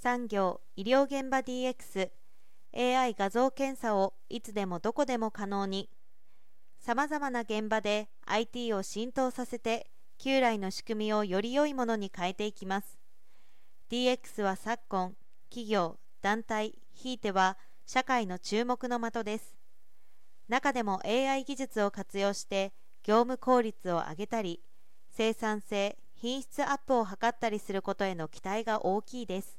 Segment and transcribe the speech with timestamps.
[0.00, 2.10] 産業・医療現場 DX
[2.72, 5.90] AI 画像検査をいつでもどこでも可能に。
[6.78, 12.96] さまざまな現場で IT を浸透させて旧来の仕組みをより良いものに変えていきます。
[13.90, 15.16] DX は昨今
[15.50, 19.56] 企業団体ひいては社会の注目の的です。
[20.48, 22.72] 中でも AI 技術を活用して
[23.02, 24.60] 業務効率を上げたり
[25.10, 29.58] 生産性品質アップを図ったりすることへの期待が大きいです。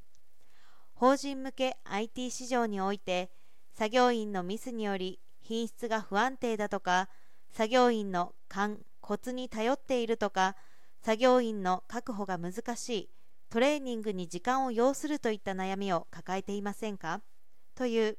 [1.00, 3.30] 法人向け IT 市場において
[3.72, 7.08] 作業員のミスにより品質が不安定だとか
[7.50, 10.56] 作業員の勘コツに頼っているとか
[11.00, 13.10] 作業員の確保が難しい
[13.48, 17.22] トレーニングに時間を要するといった悩みを抱えていませんか？
[17.74, 18.18] という。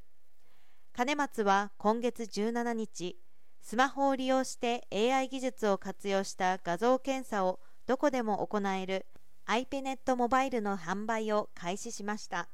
[0.91, 3.15] 金松は今月17日
[3.61, 9.05] スマホを利用して AI 技術を活用した画像検査をどこでも行える
[9.45, 12.49] iPenet モバイルの販売を開始しました。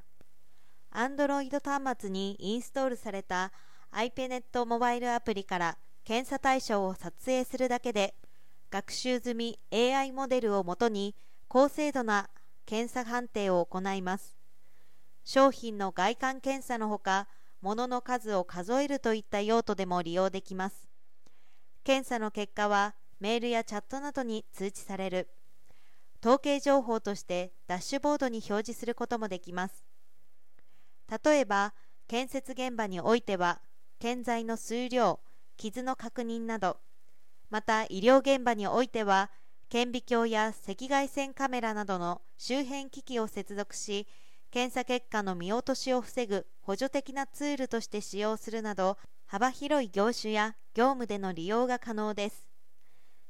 [0.98, 3.52] Android 端末にインストールされた
[3.94, 8.16] iPenet モバイルアプリから検査対象を撮影するだけで
[8.72, 11.14] 学習済み AI モデルをもとに
[11.48, 12.32] 高精度な
[12.66, 14.36] 検査判定を行います。
[15.24, 17.28] 商品の外観検査のほか
[17.62, 20.90] 物の数を数えるといった用途でも利用できます。
[21.84, 25.30] 検査の結果はメールやチャットなどに通知される。
[26.22, 29.86] 統計情報としてダッシュボードに表示することもできます。
[31.10, 31.74] 例えば
[32.08, 33.62] 建設現場においては
[34.00, 35.20] 建材の数量
[35.58, 36.78] 傷の確認など
[37.50, 39.32] また医療現場においては
[39.70, 44.08] 顕微鏡や赤外線カメラなどの周辺機器を接続し
[44.52, 52.48] 検査結果の見落としを防ぐ補助的なツールとして使用するなど幅広い業種や業務での利用が可能です。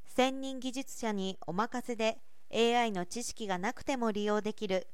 [0.06, 2.20] 専任技術者にお任せで
[2.54, 4.88] AI の知識がなくても利用できる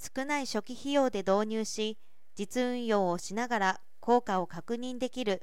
[0.00, 1.98] 少ない初期費用で導入し
[2.34, 5.42] 実運用をしながら効果を確認できる。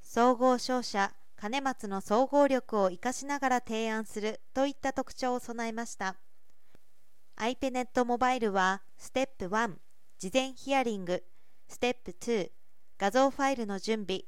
[0.00, 6.16] 総合商社金松の総合力を生かしながら提案するといった特徴を備えました。
[7.36, 9.72] iPenet モバイルはステップ1
[10.18, 11.22] 事前ヒアリング。
[11.68, 12.50] ステップ2
[12.98, 14.22] 画像ファイルの準備。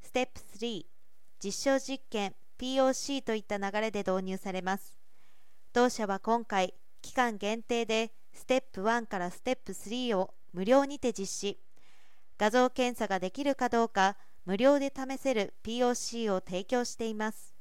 [0.00, 0.84] ステップ3
[1.44, 4.98] 実証実験 POC といった流れで導入されます。
[5.72, 11.58] 同社は今回期間限定でステップ1からステップ3を無料にて実施。
[12.38, 17.51] 画像検査ができるかどうか無料で試せる POC を提供しています。